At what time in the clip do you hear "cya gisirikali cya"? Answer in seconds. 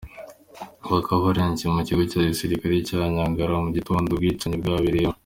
2.11-3.01